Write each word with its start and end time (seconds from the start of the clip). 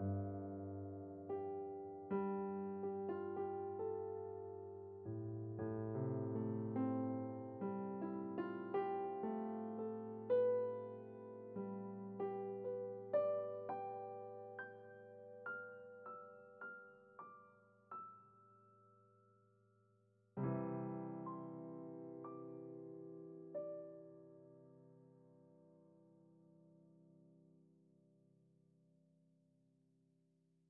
you 0.00 0.33